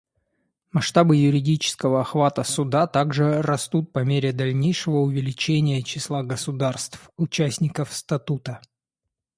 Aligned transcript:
Масштабы 0.73 1.15
юридического 1.15 2.01
охвата 2.01 2.43
Суда 2.43 2.87
также 2.87 3.43
растут 3.43 3.91
по 3.93 3.99
мере 3.99 4.33
дальнейшего 4.33 4.97
увеличения 4.97 5.83
числа 5.83 6.23
государств— 6.23 7.11
участников 7.17 7.93
Статута. 7.93 8.61